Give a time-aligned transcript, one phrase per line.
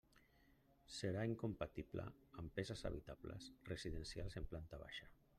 [0.99, 2.05] Serà incompatible
[2.43, 5.11] amb peces habitables residencials en planta baixa.